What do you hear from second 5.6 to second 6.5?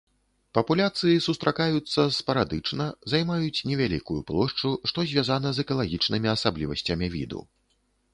экалагічнымі